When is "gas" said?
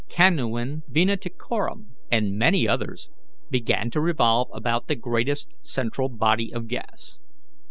6.67-7.19